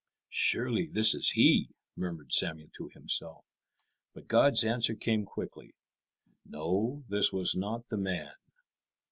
[0.31, 3.45] "Surely this is he," murmured Samuel to himself.
[4.15, 5.75] But God's answer came quickly.
[6.43, 8.33] No, this was not the man.